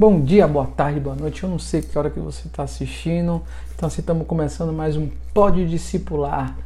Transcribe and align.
Bom 0.00 0.18
dia, 0.18 0.48
boa 0.48 0.64
tarde, 0.66 0.98
boa 0.98 1.14
noite. 1.14 1.42
Eu 1.44 1.50
não 1.50 1.58
sei 1.58 1.82
que 1.82 1.98
hora 1.98 2.08
que 2.08 2.18
você 2.18 2.48
está 2.48 2.62
assistindo. 2.62 3.42
Então 3.76 3.86
assim 3.86 4.00
estamos 4.00 4.26
começando 4.26 4.72
mais 4.72 4.96
um 4.96 5.10
Pode 5.34 5.68
Discipular. 5.68 6.56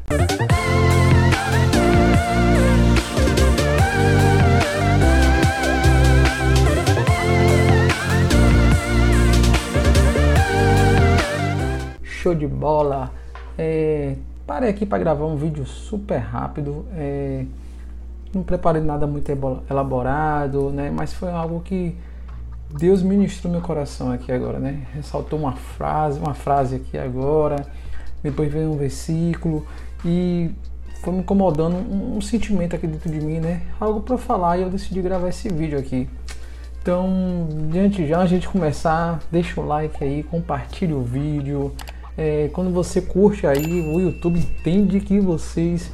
Show 12.04 12.36
de 12.36 12.46
bola. 12.46 13.10
É, 13.58 14.14
parei 14.46 14.70
aqui 14.70 14.86
para 14.86 14.98
gravar 14.98 15.26
um 15.26 15.34
vídeo 15.34 15.66
super 15.66 16.18
rápido. 16.18 16.86
É, 16.96 17.44
não 18.32 18.44
preparei 18.44 18.80
nada 18.80 19.08
muito 19.08 19.28
elaborado, 19.68 20.70
né? 20.70 20.88
Mas 20.88 21.12
foi 21.12 21.32
algo 21.32 21.60
que 21.62 21.96
Deus 22.70 23.02
ministrou 23.02 23.52
meu 23.52 23.60
coração 23.60 24.10
aqui 24.10 24.32
agora, 24.32 24.58
né? 24.58 24.86
Ressaltou 24.94 25.38
uma 25.38 25.52
frase, 25.52 26.18
uma 26.18 26.34
frase 26.34 26.76
aqui 26.76 26.98
agora, 26.98 27.66
depois 28.22 28.52
veio 28.52 28.70
um 28.70 28.76
versículo 28.76 29.66
e 30.04 30.50
foi 31.02 31.12
me 31.12 31.20
incomodando 31.20 31.76
um, 31.76 32.16
um 32.16 32.20
sentimento 32.20 32.74
aqui 32.74 32.86
dentro 32.86 33.10
de 33.10 33.20
mim, 33.20 33.38
né? 33.38 33.62
Algo 33.78 34.00
para 34.00 34.18
falar 34.18 34.58
e 34.58 34.62
eu 34.62 34.70
decidi 34.70 35.00
gravar 35.02 35.28
esse 35.28 35.48
vídeo 35.48 35.78
aqui. 35.78 36.08
Então, 36.82 37.48
diante 37.70 38.06
já 38.06 38.20
a 38.20 38.26
gente 38.26 38.48
começar, 38.48 39.20
deixa 39.30 39.60
o 39.60 39.66
like 39.66 40.02
aí, 40.02 40.22
compartilhe 40.22 40.92
o 40.92 41.02
vídeo. 41.02 41.72
É, 42.16 42.50
quando 42.52 42.70
você 42.70 43.00
curte 43.00 43.46
aí, 43.46 43.80
o 43.80 44.00
YouTube 44.00 44.38
entende 44.38 45.00
que 45.00 45.18
vocês 45.18 45.90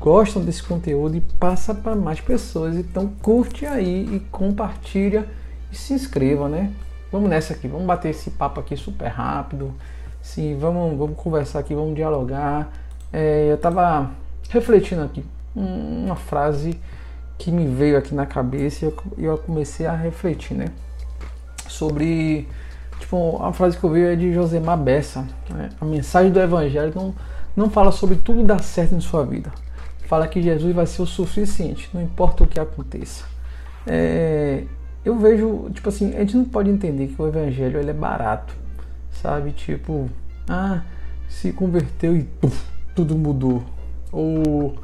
gostam 0.00 0.44
desse 0.44 0.62
conteúdo 0.62 1.16
e 1.16 1.20
passa 1.20 1.74
para 1.74 1.94
mais 1.94 2.20
pessoas. 2.20 2.76
Então 2.76 3.12
curte 3.22 3.64
aí 3.64 4.08
e 4.12 4.20
compartilha 4.30 5.26
e 5.74 5.76
se 5.76 5.92
inscreva, 5.92 6.48
né? 6.48 6.72
Vamos 7.10 7.28
nessa 7.28 7.52
aqui, 7.52 7.68
vamos 7.68 7.86
bater 7.86 8.10
esse 8.10 8.30
papo 8.30 8.60
aqui 8.60 8.76
super 8.76 9.08
rápido. 9.08 9.74
Sim, 10.22 10.56
vamos, 10.58 10.96
vamos 10.96 11.16
conversar 11.16 11.58
aqui, 11.58 11.74
vamos 11.74 11.94
dialogar. 11.94 12.72
É, 13.12 13.48
eu 13.50 13.56
estava 13.56 14.10
refletindo 14.48 15.02
aqui 15.02 15.24
uma 15.54 16.16
frase 16.16 16.78
que 17.36 17.50
me 17.50 17.66
veio 17.66 17.98
aqui 17.98 18.14
na 18.14 18.24
cabeça 18.24 18.86
e 19.18 19.24
eu, 19.24 19.36
comecei 19.38 19.86
a 19.86 19.94
refletir, 19.94 20.56
né? 20.56 20.66
Sobre, 21.68 22.48
tipo, 23.00 23.42
a 23.42 23.52
frase 23.52 23.76
que 23.76 23.84
eu 23.84 23.90
vi 23.90 24.02
é 24.02 24.16
de 24.16 24.32
Josemar 24.32 24.78
Bessa. 24.78 25.26
Né? 25.50 25.70
A 25.80 25.84
mensagem 25.84 26.30
do 26.30 26.40
Evangelho 26.40 26.92
não, 26.94 27.14
não 27.56 27.70
fala 27.70 27.90
sobre 27.90 28.16
tudo 28.16 28.44
dar 28.44 28.62
certo 28.62 28.94
em 28.94 29.00
sua 29.00 29.24
vida. 29.26 29.50
Fala 30.06 30.28
que 30.28 30.40
Jesus 30.40 30.74
vai 30.74 30.86
ser 30.86 31.02
o 31.02 31.06
suficiente, 31.06 31.90
não 31.92 32.00
importa 32.00 32.44
o 32.44 32.46
que 32.46 32.60
aconteça. 32.60 33.24
É, 33.86 34.64
eu 35.04 35.18
vejo, 35.18 35.70
tipo 35.72 35.88
assim, 35.88 36.14
a 36.14 36.20
gente 36.20 36.36
não 36.36 36.44
pode 36.44 36.70
entender 36.70 37.08
que 37.08 37.20
o 37.20 37.26
evangelho 37.26 37.78
ele 37.78 37.90
é 37.90 37.94
barato, 37.94 38.54
sabe? 39.22 39.52
Tipo, 39.52 40.08
ah, 40.48 40.82
se 41.28 41.52
converteu 41.52 42.16
e 42.16 42.28
tudo 42.94 43.16
mudou. 43.16 43.62
Ou 44.10 44.74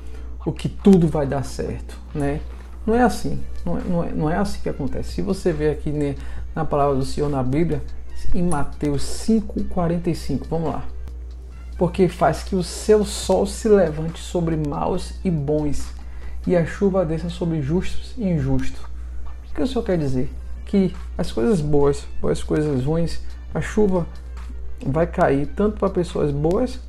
o 0.44 0.52
que 0.52 0.68
tudo 0.68 1.08
vai 1.08 1.26
dar 1.26 1.44
certo, 1.44 1.98
né? 2.14 2.40
Não 2.86 2.94
é 2.94 3.02
assim, 3.02 3.40
não 3.64 3.78
é, 3.78 3.80
não 3.82 4.04
é, 4.04 4.12
não 4.12 4.30
é 4.30 4.36
assim 4.36 4.60
que 4.62 4.68
acontece. 4.68 5.12
Se 5.12 5.22
você 5.22 5.52
vê 5.52 5.70
aqui 5.70 5.90
né, 5.90 6.14
na 6.54 6.64
palavra 6.64 6.96
do 6.96 7.04
Senhor 7.04 7.30
na 7.30 7.42
Bíblia, 7.42 7.82
em 8.34 8.42
Mateus 8.42 9.02
5,45, 9.26 10.46
vamos 10.48 10.70
lá. 10.70 10.84
Porque 11.78 12.08
faz 12.08 12.42
que 12.42 12.54
o 12.54 12.62
seu 12.62 13.04
sol 13.04 13.46
se 13.46 13.68
levante 13.68 14.20
sobre 14.20 14.56
maus 14.56 15.14
e 15.24 15.30
bons, 15.30 15.88
e 16.46 16.56
a 16.56 16.66
chuva 16.66 17.04
desça 17.04 17.30
sobre 17.30 17.62
justos 17.62 18.14
e 18.18 18.24
injustos. 18.24 18.80
O 19.50 19.54
que 19.54 19.62
o 19.62 19.66
Senhor 19.66 19.82
quer 19.82 19.98
dizer? 19.98 20.30
Que 20.64 20.94
as 21.18 21.30
coisas 21.32 21.60
boas 21.60 22.06
ou 22.22 22.30
as 22.30 22.42
coisas 22.42 22.84
ruins, 22.84 23.20
a 23.52 23.60
chuva 23.60 24.06
vai 24.84 25.06
cair 25.06 25.46
tanto 25.48 25.78
para 25.78 25.90
pessoas 25.90 26.30
boas 26.30 26.80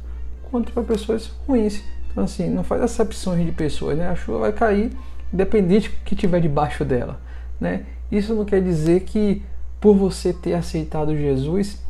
quanto 0.50 0.72
para 0.72 0.84
pessoas 0.84 1.32
ruins. 1.48 1.84
Então, 2.12 2.24
assim, 2.24 2.50
não 2.50 2.64
faz 2.64 2.82
acepções 2.82 3.46
de 3.46 3.52
pessoas, 3.52 3.98
né? 3.98 4.10
A 4.10 4.16
chuva 4.16 4.40
vai 4.40 4.54
cair 4.54 4.92
independente 5.34 5.90
do 5.90 5.96
que 6.04 6.16
tiver 6.16 6.42
debaixo 6.42 6.84
dela, 6.84 7.20
né? 7.60 7.86
Isso 8.12 8.36
não 8.36 8.44
quer 8.44 8.62
dizer 8.62 9.02
que 9.02 9.42
por 9.80 9.96
você 9.96 10.34
ter 10.34 10.54
aceitado 10.54 11.16
Jesus, 11.16 11.82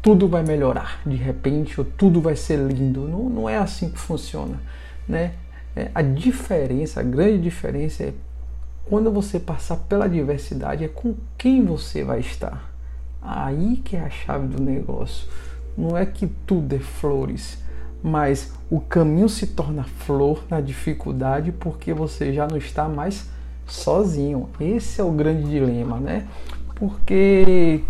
tudo 0.00 0.28
vai 0.28 0.42
melhorar 0.42 1.00
de 1.04 1.16
repente 1.16 1.80
ou 1.80 1.84
tudo 1.84 2.20
vai 2.20 2.36
ser 2.36 2.58
lindo. 2.58 3.08
Não, 3.08 3.28
não 3.28 3.48
é 3.48 3.58
assim 3.58 3.90
que 3.90 3.98
funciona, 3.98 4.60
né? 5.08 5.32
É, 5.74 5.90
a 5.92 6.02
diferença, 6.02 7.00
a 7.00 7.02
grande 7.02 7.42
diferença 7.42 8.04
é 8.04 8.12
quando 8.86 9.10
você 9.10 9.40
passar 9.40 9.76
pela 9.76 10.08
diversidade, 10.08 10.84
é 10.84 10.88
com 10.88 11.14
quem 11.38 11.64
você 11.64 12.04
vai 12.04 12.20
estar. 12.20 12.70
Aí 13.20 13.76
que 13.76 13.96
é 13.96 14.00
a 14.00 14.10
chave 14.10 14.46
do 14.48 14.62
negócio. 14.62 15.26
Não 15.76 15.96
é 15.96 16.04
que 16.04 16.26
tudo 16.26 16.74
é 16.74 16.78
flores, 16.78 17.58
mas 18.02 18.52
o 18.70 18.80
caminho 18.80 19.28
se 19.28 19.46
torna 19.48 19.84
flor 19.84 20.44
na 20.50 20.60
dificuldade 20.60 21.50
porque 21.50 21.92
você 21.92 22.32
já 22.32 22.46
não 22.46 22.58
está 22.58 22.86
mais 22.88 23.30
sozinho. 23.66 24.50
Esse 24.60 25.00
é 25.00 25.04
o 25.04 25.10
grande 25.10 25.48
dilema, 25.48 25.98
né? 25.98 26.26
Porque 26.74 27.82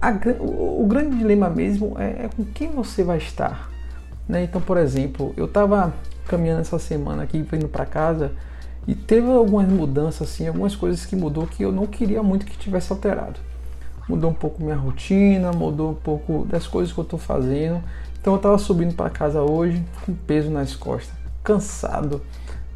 a, 0.00 0.10
o, 0.40 0.84
o, 0.84 0.86
grande 0.86 1.18
dilema 1.18 1.50
mesmo 1.50 1.98
é, 1.98 2.24
é, 2.24 2.30
com 2.34 2.44
quem 2.44 2.70
você 2.70 3.02
vai 3.02 3.18
estar. 3.18 3.70
Né? 4.28 4.44
Então, 4.44 4.60
por 4.60 4.76
exemplo, 4.76 5.34
eu 5.36 5.46
estava 5.46 5.92
caminhando 6.28 6.60
essa 6.60 6.78
semana 6.78 7.24
aqui, 7.24 7.42
vindo 7.42 7.68
para 7.68 7.84
casa 7.84 8.30
e 8.86 8.94
teve 8.94 9.30
algumas 9.30 9.68
mudanças, 9.68 10.28
assim, 10.28 10.48
algumas 10.48 10.74
coisas 10.74 11.06
que 11.06 11.14
mudou 11.14 11.46
que 11.46 11.62
eu 11.62 11.70
não 11.70 11.86
queria 11.86 12.22
muito 12.22 12.44
que 12.44 12.56
tivesse 12.56 12.92
alterado. 12.92 13.38
Mudou 14.08 14.30
um 14.30 14.34
pouco 14.34 14.62
minha 14.62 14.76
rotina, 14.76 15.52
mudou 15.52 15.92
um 15.92 15.94
pouco 15.94 16.44
das 16.44 16.66
coisas 16.66 16.92
que 16.92 16.98
eu 16.98 17.04
estou 17.04 17.18
fazendo. 17.18 17.82
Então 18.20 18.32
eu 18.32 18.36
estava 18.36 18.58
subindo 18.58 18.94
para 18.94 19.08
casa 19.08 19.40
hoje 19.42 19.84
com 20.04 20.12
peso 20.12 20.50
nas 20.50 20.74
costas, 20.74 21.14
cansado, 21.44 22.20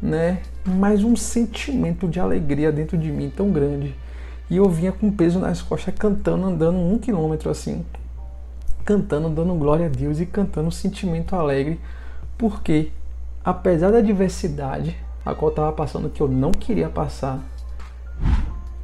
né? 0.01 0.41
Mas 0.65 1.03
um 1.03 1.15
sentimento 1.15 2.07
de 2.07 2.19
alegria 2.19 2.71
dentro 2.71 2.97
de 2.97 3.11
mim 3.11 3.29
tão 3.29 3.51
grande. 3.51 3.93
E 4.49 4.55
eu 4.55 4.69
vinha 4.69 4.93
com 4.93 5.11
peso 5.11 5.39
nas 5.39 5.61
costas, 5.61 5.93
cantando, 5.93 6.45
andando 6.47 6.77
um 6.77 6.97
quilômetro 6.97 7.49
assim, 7.49 7.85
cantando, 8.85 9.29
dando 9.29 9.53
glória 9.55 9.87
a 9.87 9.89
Deus 9.89 10.21
e 10.21 10.25
cantando 10.25 10.69
um 10.69 10.71
sentimento 10.71 11.35
alegre, 11.35 11.77
porque 12.37 12.91
apesar 13.43 13.91
da 13.91 13.99
diversidade, 13.99 14.95
a 15.27 15.35
qual 15.35 15.49
estava 15.49 15.71
passando 15.73 16.09
que 16.09 16.21
eu 16.21 16.27
não 16.27 16.51
queria 16.51 16.89
passar. 16.89 17.39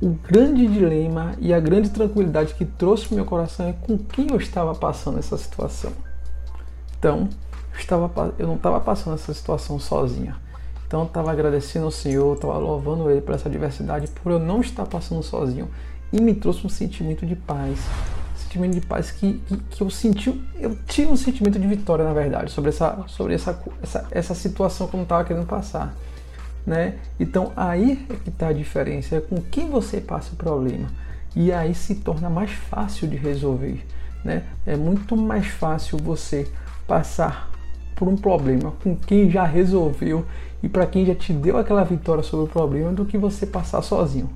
O 0.01 0.09
grande 0.09 0.67
dilema 0.67 1.33
e 1.39 1.53
a 1.53 1.59
grande 1.59 1.89
tranquilidade 1.89 2.53
que 2.55 2.65
trouxe 2.65 3.07
para 3.07 3.15
meu 3.15 3.25
coração 3.25 3.69
é 3.69 3.73
com 3.73 3.97
quem 3.97 4.27
eu 4.29 4.37
estava 4.37 4.75
passando 4.75 5.17
essa 5.17 5.37
situação. 5.37 5.93
Então, 6.99 7.29
eu, 7.71 7.79
estava, 7.79 8.33
eu 8.37 8.45
não 8.45 8.55
estava 8.55 8.81
passando 8.81 9.13
essa 9.13 9.33
situação 9.33 9.79
sozinha. 9.79 10.35
Então, 10.85 11.01
eu 11.01 11.07
estava 11.07 11.31
agradecendo 11.31 11.85
ao 11.85 11.91
Senhor, 11.91 12.35
estava 12.35 12.57
louvando 12.57 13.09
Ele 13.09 13.21
por 13.21 13.33
essa 13.33 13.49
diversidade, 13.49 14.09
por 14.09 14.33
eu 14.33 14.39
não 14.39 14.59
estar 14.59 14.85
passando 14.85 15.23
sozinho. 15.23 15.69
E 16.11 16.21
me 16.21 16.35
trouxe 16.35 16.67
um 16.67 16.69
sentimento 16.69 17.25
de 17.25 17.35
paz. 17.35 17.79
Sentimento 18.35 18.73
de 18.73 18.81
paz 18.81 19.09
que, 19.09 19.41
que, 19.47 19.57
que, 19.57 19.81
eu 19.81 19.89
senti. 19.89 20.43
Eu 20.59 20.77
tive 20.85 21.09
um 21.09 21.17
sentimento 21.17 21.57
de 21.57 21.65
vitória, 21.65 22.03
na 22.03 22.13
verdade, 22.13 22.51
sobre 22.51 22.69
essa, 22.69 23.05
sobre 23.07 23.33
essa, 23.33 23.59
essa, 23.81 24.07
essa 24.11 24.35
situação 24.35 24.87
que 24.87 24.95
eu 24.95 24.97
não 24.97 25.03
estava 25.03 25.23
querendo 25.23 25.47
passar 25.47 25.95
né? 26.65 26.95
Então 27.19 27.51
aí 27.55 28.05
é 28.09 28.15
que 28.15 28.29
está 28.29 28.47
a 28.47 28.53
diferença, 28.53 29.15
é 29.15 29.21
com 29.21 29.37
quem 29.41 29.69
você 29.69 29.99
passa 29.99 30.33
o 30.33 30.35
problema. 30.35 30.87
E 31.35 31.51
aí 31.51 31.73
se 31.73 31.95
torna 31.95 32.29
mais 32.29 32.51
fácil 32.51 33.07
de 33.07 33.15
resolver, 33.15 33.83
né? 34.23 34.43
É 34.65 34.75
muito 34.75 35.17
mais 35.17 35.47
fácil 35.47 35.97
você 35.97 36.47
passar 36.87 37.51
por 37.95 38.07
um 38.07 38.15
problema 38.15 38.73
com 38.83 38.95
quem 38.95 39.29
já 39.29 39.43
resolveu 39.43 40.25
e 40.61 40.69
para 40.69 40.85
quem 40.85 41.05
já 41.05 41.15
te 41.15 41.33
deu 41.33 41.57
aquela 41.57 41.83
vitória 41.83 42.23
sobre 42.23 42.45
o 42.45 42.49
problema 42.49 42.91
do 42.91 43.05
que 43.05 43.17
você 43.17 43.45
passar 43.45 43.81
sozinho, 43.81 44.29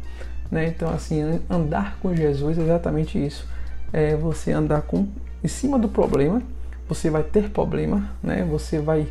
né? 0.51 0.67
Então 0.67 0.89
assim, 0.89 1.39
andar 1.49 1.97
com 1.99 2.16
Jesus 2.16 2.57
é 2.57 2.61
exatamente 2.61 3.23
isso. 3.23 3.47
É 3.93 4.16
você 4.16 4.52
andar 4.52 4.81
com 4.81 5.07
em 5.43 5.47
cima 5.47 5.78
do 5.78 5.87
problema, 5.87 6.41
você 6.90 7.09
vai 7.09 7.23
ter 7.23 7.49
problema, 7.49 8.09
né? 8.23 8.43
Você 8.49 8.79
vai 8.79 9.07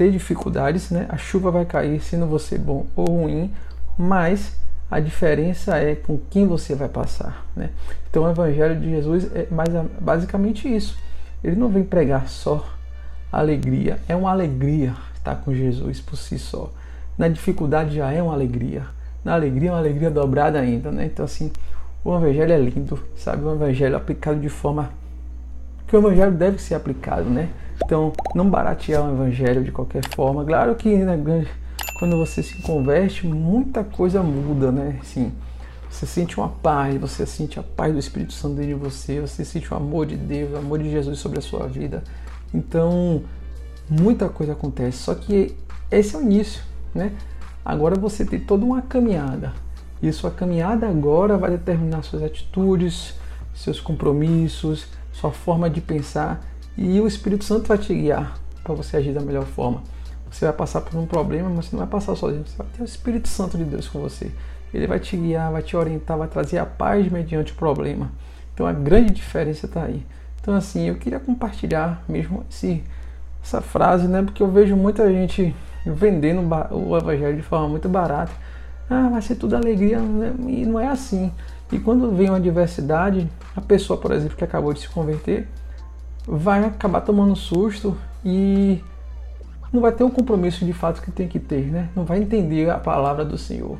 ter 0.00 0.10
dificuldades, 0.10 0.90
né? 0.90 1.04
A 1.10 1.18
chuva 1.18 1.50
vai 1.50 1.66
cair, 1.66 2.00
sendo 2.00 2.24
você 2.24 2.56
bom 2.56 2.86
ou 2.96 3.04
ruim, 3.04 3.52
mas 3.98 4.56
a 4.90 4.98
diferença 4.98 5.76
é 5.76 5.94
com 5.94 6.18
quem 6.30 6.46
você 6.46 6.74
vai 6.74 6.88
passar, 6.88 7.46
né? 7.54 7.68
Então 8.08 8.22
o 8.22 8.30
evangelho 8.30 8.80
de 8.80 8.88
Jesus 8.88 9.30
é 9.34 9.46
mais 9.50 9.68
basicamente 10.00 10.74
isso. 10.74 10.98
Ele 11.44 11.54
não 11.54 11.68
vem 11.68 11.84
pregar 11.84 12.30
só 12.30 12.66
alegria, 13.30 13.98
é 14.08 14.16
uma 14.16 14.30
alegria 14.30 14.94
estar 15.14 15.34
com 15.34 15.52
Jesus 15.52 16.00
por 16.00 16.16
si 16.16 16.38
só. 16.38 16.72
Na 17.18 17.28
dificuldade 17.28 17.96
já 17.96 18.10
é 18.10 18.22
uma 18.22 18.32
alegria, 18.32 18.86
na 19.22 19.34
alegria 19.34 19.68
é 19.68 19.72
uma 19.72 19.80
alegria 19.80 20.10
dobrada 20.10 20.58
ainda, 20.58 20.90
né? 20.90 21.10
Então 21.12 21.26
assim, 21.26 21.52
o 22.02 22.16
evangelho 22.16 22.54
é 22.54 22.58
lindo, 22.58 22.98
sabe? 23.16 23.44
O 23.44 23.52
evangelho 23.52 23.98
aplicado 23.98 24.40
de 24.40 24.48
forma 24.48 24.88
que 25.86 25.94
o 25.94 25.98
evangelho 25.98 26.32
deve 26.32 26.58
ser 26.58 26.74
aplicado, 26.74 27.28
né? 27.28 27.50
Então, 27.84 28.12
não 28.34 28.48
baratear 28.48 29.04
o 29.04 29.12
evangelho 29.12 29.64
de 29.64 29.72
qualquer 29.72 30.02
forma. 30.14 30.44
Claro 30.44 30.74
que 30.74 30.96
né, 30.96 31.16
quando 31.98 32.16
você 32.16 32.42
se 32.42 32.56
converte, 32.62 33.26
muita 33.26 33.84
coisa 33.84 34.22
muda, 34.22 34.70
né? 34.72 34.98
Sim, 35.02 35.32
Você 35.90 36.06
sente 36.06 36.38
uma 36.38 36.48
paz, 36.48 36.98
você 37.00 37.26
sente 37.26 37.58
a 37.58 37.62
paz 37.62 37.92
do 37.92 37.98
Espírito 37.98 38.32
Santo 38.32 38.54
dentro 38.54 38.68
de 38.68 38.74
você, 38.74 39.20
você 39.20 39.44
sente 39.44 39.72
o 39.72 39.76
amor 39.76 40.06
de 40.06 40.16
Deus, 40.16 40.52
o 40.52 40.56
amor 40.56 40.78
de 40.78 40.90
Jesus 40.90 41.18
sobre 41.18 41.38
a 41.38 41.42
sua 41.42 41.66
vida. 41.66 42.04
Então, 42.54 43.22
muita 43.88 44.28
coisa 44.28 44.52
acontece. 44.52 44.98
Só 44.98 45.14
que 45.14 45.56
esse 45.90 46.14
é 46.14 46.18
o 46.18 46.22
início, 46.22 46.62
né? 46.94 47.12
Agora 47.64 47.96
você 47.96 48.24
tem 48.24 48.38
toda 48.38 48.64
uma 48.64 48.80
caminhada. 48.80 49.52
E 50.02 50.10
sua 50.12 50.30
caminhada 50.30 50.88
agora 50.88 51.36
vai 51.36 51.50
determinar 51.50 52.02
suas 52.02 52.22
atitudes, 52.22 53.14
seus 53.54 53.78
compromissos, 53.78 54.86
sua 55.12 55.30
forma 55.30 55.68
de 55.68 55.80
pensar. 55.80 56.46
E 56.80 56.98
o 56.98 57.06
Espírito 57.06 57.44
Santo 57.44 57.68
vai 57.68 57.76
te 57.76 57.92
guiar 57.92 58.38
para 58.64 58.74
você 58.74 58.96
agir 58.96 59.12
da 59.12 59.20
melhor 59.20 59.44
forma. 59.44 59.82
Você 60.30 60.46
vai 60.46 60.54
passar 60.54 60.80
por 60.80 60.98
um 60.98 61.04
problema, 61.04 61.50
mas 61.50 61.66
você 61.66 61.76
não 61.76 61.80
vai 61.80 61.88
passar 61.88 62.16
sozinho. 62.16 62.42
Você 62.46 62.56
vai 62.56 62.66
ter 62.74 62.82
o 62.82 62.86
Espírito 62.86 63.28
Santo 63.28 63.58
de 63.58 63.64
Deus 63.64 63.86
com 63.86 64.00
você. 64.00 64.30
Ele 64.72 64.86
vai 64.86 64.98
te 64.98 65.14
guiar, 65.14 65.52
vai 65.52 65.62
te 65.62 65.76
orientar, 65.76 66.16
vai 66.16 66.26
trazer 66.26 66.56
a 66.56 66.64
paz 66.64 67.06
mediante 67.12 67.52
o 67.52 67.54
problema. 67.54 68.10
Então 68.54 68.66
a 68.66 68.72
grande 68.72 69.12
diferença 69.12 69.66
está 69.66 69.82
aí. 69.82 70.06
Então 70.40 70.54
assim, 70.54 70.88
eu 70.88 70.94
queria 70.94 71.20
compartilhar 71.20 72.02
mesmo 72.08 72.46
esse, 72.50 72.82
essa 73.44 73.60
frase, 73.60 74.08
né? 74.08 74.22
Porque 74.22 74.42
eu 74.42 74.50
vejo 74.50 74.74
muita 74.74 75.06
gente 75.12 75.54
vendendo 75.84 76.40
o 76.70 76.96
evangelho 76.96 77.36
de 77.36 77.42
forma 77.42 77.68
muito 77.68 77.90
barata. 77.90 78.32
Ah, 78.88 79.10
vai 79.10 79.20
ser 79.20 79.34
tudo 79.34 79.54
alegria, 79.54 79.98
né? 79.98 80.32
e 80.48 80.64
não 80.64 80.80
é 80.80 80.88
assim. 80.88 81.30
E 81.70 81.78
quando 81.78 82.10
vem 82.10 82.30
uma 82.30 82.38
adversidade, 82.38 83.30
a 83.54 83.60
pessoa, 83.60 84.00
por 84.00 84.12
exemplo, 84.12 84.34
que 84.34 84.44
acabou 84.44 84.72
de 84.72 84.80
se 84.80 84.88
converter, 84.88 85.46
vai 86.26 86.64
acabar 86.64 87.00
tomando 87.00 87.34
susto 87.34 87.96
e 88.24 88.82
não 89.72 89.80
vai 89.80 89.92
ter 89.92 90.04
o 90.04 90.10
compromisso 90.10 90.64
de 90.64 90.72
fato 90.72 91.00
que 91.00 91.10
tem 91.10 91.28
que 91.28 91.38
ter, 91.38 91.66
né? 91.66 91.88
Não 91.94 92.04
vai 92.04 92.18
entender 92.18 92.68
a 92.70 92.78
palavra 92.78 93.24
do 93.24 93.38
Senhor. 93.38 93.78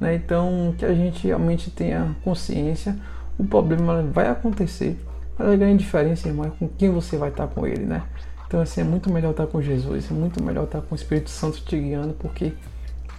Né? 0.00 0.14
Então, 0.14 0.74
que 0.78 0.84
a 0.84 0.94
gente 0.94 1.26
realmente 1.26 1.70
tenha 1.70 2.14
consciência, 2.22 2.96
o 3.38 3.44
problema 3.44 4.02
vai 4.02 4.28
acontecer, 4.28 4.98
mas 5.38 5.48
a 5.48 5.56
grande 5.56 5.84
diferença, 5.84 6.28
irmão, 6.28 6.46
é 6.46 6.50
com 6.50 6.68
quem 6.68 6.90
você 6.90 7.16
vai 7.16 7.30
estar 7.30 7.46
com 7.46 7.66
ele, 7.66 7.84
né? 7.84 8.02
Então, 8.46 8.60
assim, 8.60 8.80
é 8.80 8.84
muito 8.84 9.12
melhor 9.12 9.32
estar 9.32 9.46
com 9.46 9.60
Jesus, 9.60 10.10
é 10.10 10.14
muito 10.14 10.42
melhor 10.42 10.64
estar 10.64 10.80
com 10.80 10.94
o 10.94 10.96
Espírito 10.96 11.30
Santo 11.30 11.60
te 11.60 11.78
guiando, 11.78 12.14
porque 12.14 12.52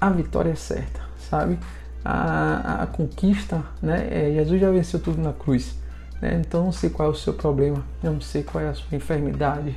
a 0.02 0.10
vitória 0.10 0.52
é 0.52 0.56
certa, 0.56 1.02
sabe? 1.18 1.60
A, 2.04 2.84
a, 2.84 2.88
conquista, 2.88 3.64
né? 3.82 4.08
É, 4.10 4.34
Jesus 4.34 4.60
já 4.60 4.72
venceu 4.72 5.00
tudo 5.00 5.22
na 5.22 5.32
cruz, 5.32 5.76
né? 6.22 6.42
Então, 6.46 6.66
não 6.66 6.72
sei 6.72 6.90
qual 6.90 7.10
é 7.10 7.12
o 7.12 7.16
seu 7.16 7.34
problema, 7.34 7.84
eu 8.04 8.14
não 8.14 8.22
sei 8.22 8.44
qual 8.44 8.64
é 8.64 8.70
a 8.70 8.74
sua 8.74 8.96
enfermidade, 8.96 9.76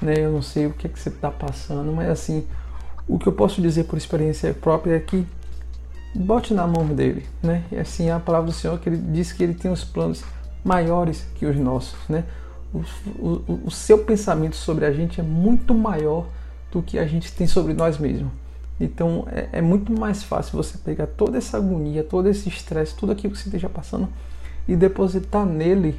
né? 0.00 0.14
Eu 0.18 0.32
não 0.32 0.42
sei 0.42 0.66
o 0.66 0.72
que, 0.72 0.86
é 0.86 0.90
que 0.90 0.98
você 0.98 1.08
está 1.08 1.30
passando, 1.30 1.92
mas 1.92 2.08
assim, 2.08 2.46
o 3.06 3.18
que 3.18 3.26
eu 3.26 3.32
posso 3.32 3.60
dizer 3.60 3.84
por 3.84 3.96
experiência 3.96 4.52
própria 4.54 4.96
é 4.96 5.00
que 5.00 5.26
bote 6.14 6.54
na 6.54 6.66
mão 6.66 6.86
dele, 6.86 7.24
né? 7.42 7.64
E 7.70 7.76
assim 7.76 8.10
a 8.10 8.20
palavra 8.20 8.46
do 8.46 8.52
Senhor 8.52 8.78
que 8.78 8.88
ele 8.88 8.96
diz 8.96 9.32
que 9.32 9.42
ele 9.42 9.54
tem 9.54 9.70
os 9.70 9.84
planos 9.84 10.22
maiores 10.64 11.26
que 11.34 11.46
os 11.46 11.56
nossos, 11.56 11.98
né? 12.08 12.24
O, 12.72 12.82
o, 13.18 13.60
o 13.66 13.70
seu 13.70 13.98
pensamento 13.98 14.56
sobre 14.56 14.84
a 14.84 14.92
gente 14.92 15.20
é 15.20 15.22
muito 15.22 15.74
maior 15.74 16.26
do 16.72 16.82
que 16.82 16.98
a 16.98 17.06
gente 17.06 17.32
tem 17.32 17.46
sobre 17.46 17.72
nós 17.72 17.98
mesmos. 17.98 18.32
Então 18.80 19.26
é, 19.30 19.48
é 19.52 19.60
muito 19.60 19.92
mais 19.92 20.24
fácil 20.24 20.56
você 20.56 20.76
pegar 20.78 21.06
toda 21.06 21.38
essa 21.38 21.56
agonia, 21.56 22.02
todo 22.02 22.28
esse 22.28 22.48
estresse, 22.48 22.96
tudo 22.96 23.12
aquilo 23.12 23.32
que 23.32 23.38
você 23.38 23.48
esteja 23.48 23.68
passando 23.68 24.08
e 24.66 24.76
depositar 24.76 25.44
nele, 25.44 25.98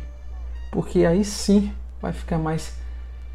porque 0.72 1.06
aí 1.06 1.24
sim 1.24 1.72
vai 2.02 2.12
ficar 2.12 2.38
mais 2.38 2.74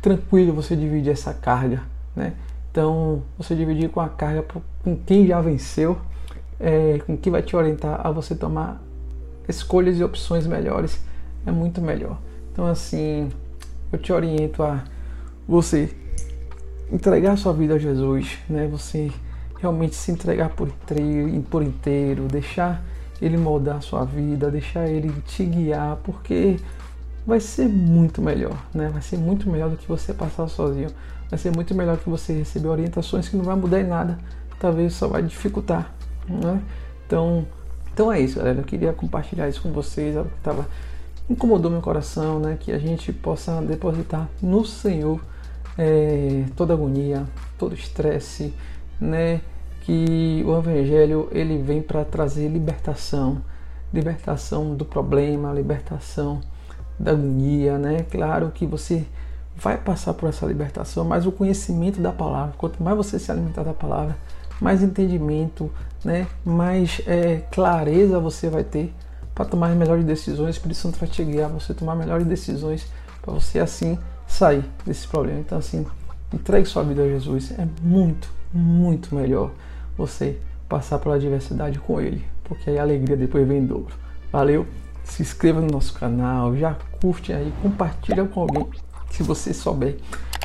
tranquilo 0.00 0.52
você 0.52 0.74
dividir 0.74 1.12
essa 1.12 1.32
carga, 1.32 1.82
né? 2.14 2.34
Então 2.70 3.22
você 3.36 3.54
dividir 3.54 3.90
com 3.90 4.00
a 4.00 4.08
carga 4.08 4.44
com 4.82 4.96
quem 4.96 5.26
já 5.26 5.40
venceu 5.40 5.98
é, 6.58 7.00
com 7.06 7.16
que 7.16 7.30
vai 7.30 7.42
te 7.42 7.56
orientar 7.56 8.06
a 8.06 8.10
você 8.10 8.34
tomar 8.34 8.80
escolhas 9.48 9.98
e 9.98 10.04
opções 10.04 10.46
melhores 10.46 11.00
é 11.46 11.50
muito 11.50 11.80
melhor. 11.80 12.18
Então 12.52 12.66
assim, 12.66 13.28
eu 13.92 13.98
te 13.98 14.12
oriento 14.12 14.62
a 14.62 14.84
você 15.48 15.90
entregar 16.92 17.36
sua 17.36 17.52
vida 17.52 17.74
a 17.74 17.78
Jesus, 17.78 18.38
né? 18.48 18.68
Você 18.68 19.10
realmente 19.58 19.94
se 19.94 20.10
entregar 20.10 20.50
por 20.50 20.68
inteiro, 20.68 21.42
por 21.42 21.62
inteiro, 21.62 22.28
deixar 22.28 22.82
ele 23.20 23.36
moldar 23.36 23.76
a 23.76 23.80
sua 23.80 24.04
vida, 24.04 24.50
deixar 24.50 24.88
ele 24.88 25.12
te 25.26 25.44
guiar, 25.44 25.96
porque 26.04 26.56
vai 27.26 27.40
ser 27.40 27.68
muito 27.68 28.22
melhor, 28.22 28.56
né? 28.74 28.88
Vai 28.92 29.02
ser 29.02 29.18
muito 29.18 29.48
melhor 29.48 29.70
do 29.70 29.76
que 29.76 29.86
você 29.86 30.12
passar 30.12 30.48
sozinho. 30.48 30.90
Vai 31.28 31.38
ser 31.38 31.54
muito 31.54 31.74
melhor 31.74 31.96
que 31.98 32.08
você 32.08 32.32
receber 32.32 32.68
orientações 32.68 33.28
que 33.28 33.36
não 33.36 33.44
vai 33.44 33.56
mudar 33.56 33.80
em 33.80 33.86
nada, 33.86 34.18
talvez 34.58 34.94
só 34.94 35.06
vai 35.06 35.22
dificultar 35.22 35.92
né? 36.30 36.62
Então, 37.06 37.46
então 37.92 38.12
é 38.12 38.20
isso, 38.20 38.38
galera. 38.38 38.58
Eu 38.58 38.64
queria 38.64 38.92
compartilhar 38.92 39.48
isso 39.48 39.62
com 39.62 39.72
vocês, 39.72 40.16
algo 40.16 40.30
que 40.30 40.36
estava 40.36 40.66
incomodou 41.28 41.70
meu 41.70 41.80
coração, 41.80 42.38
né? 42.38 42.56
Que 42.58 42.72
a 42.72 42.78
gente 42.78 43.12
possa 43.12 43.60
depositar 43.62 44.28
no 44.40 44.64
Senhor 44.64 45.20
é, 45.76 46.44
toda 46.56 46.74
agonia, 46.74 47.24
todo 47.58 47.74
estresse, 47.74 48.54
né? 49.00 49.40
Que 49.80 50.44
o 50.46 50.56
Evangelho 50.58 51.28
ele 51.32 51.58
vem 51.58 51.82
para 51.82 52.04
trazer 52.04 52.48
libertação, 52.48 53.42
libertação 53.92 54.74
do 54.74 54.84
problema, 54.84 55.52
libertação 55.52 56.40
da 56.98 57.12
agonia, 57.12 57.78
né? 57.78 58.04
Claro 58.10 58.50
que 58.50 58.66
você 58.66 59.06
vai 59.56 59.76
passar 59.76 60.14
por 60.14 60.28
essa 60.28 60.46
libertação, 60.46 61.04
mas 61.04 61.26
o 61.26 61.32
conhecimento 61.32 62.00
da 62.00 62.12
palavra, 62.12 62.54
quanto 62.56 62.82
mais 62.82 62.96
você 62.96 63.18
se 63.18 63.30
alimentar 63.30 63.62
da 63.62 63.74
palavra, 63.74 64.16
mais 64.60 64.82
entendimento, 64.82 65.70
né, 66.04 66.26
mais 66.44 67.00
é, 67.06 67.42
clareza 67.50 68.18
você 68.18 68.48
vai 68.48 68.64
ter 68.64 68.92
para 69.34 69.44
tomar 69.44 69.74
melhores 69.74 70.04
decisões. 70.04 70.48
O 70.48 70.50
Espírito 70.50 70.78
Santo 70.78 70.98
vai 70.98 71.08
te 71.08 71.24
guiar 71.24 71.48
você 71.48 71.72
tomar 71.74 71.94
melhores 71.94 72.26
decisões 72.26 72.86
para 73.22 73.32
você 73.32 73.58
assim 73.58 73.98
sair 74.26 74.64
desse 74.84 75.06
problema. 75.08 75.40
Então 75.40 75.58
assim, 75.58 75.86
entregue 76.32 76.66
sua 76.66 76.82
vida 76.82 77.02
a 77.02 77.08
Jesus. 77.08 77.52
É 77.58 77.66
muito, 77.82 78.32
muito 78.52 79.14
melhor 79.14 79.50
você 79.96 80.38
passar 80.68 80.98
pela 80.98 81.16
adversidade 81.16 81.78
com 81.78 82.00
Ele, 82.00 82.24
porque 82.44 82.70
aí 82.70 82.78
a 82.78 82.82
alegria 82.82 83.16
depois 83.16 83.46
vem 83.46 83.58
em 83.58 83.66
dobro. 83.66 83.94
Valeu? 84.32 84.66
Se 85.04 85.22
inscreva 85.22 85.60
no 85.60 85.66
nosso 85.66 85.94
canal, 85.94 86.56
já 86.56 86.76
curte 87.00 87.32
aí, 87.32 87.52
compartilha 87.62 88.24
com 88.24 88.40
alguém 88.42 88.66
se 89.10 89.22
você 89.22 89.52
souber 89.52 89.96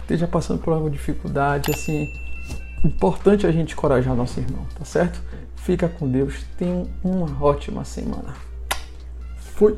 esteja 0.02 0.28
passando 0.28 0.60
por 0.60 0.72
alguma 0.72 0.92
dificuldade, 0.92 1.72
assim, 1.72 2.08
Importante 2.86 3.48
a 3.48 3.52
gente 3.52 3.74
encorajar 3.74 4.16
nosso 4.16 4.40
irmão, 4.40 4.64
tá 4.78 4.86
certo? 4.86 5.20
Fica 5.56 5.90
com 5.90 6.08
Deus. 6.08 6.46
Tenha 6.56 6.86
uma 7.04 7.44
ótima 7.44 7.84
semana. 7.84 8.36
Fui! 9.56 9.76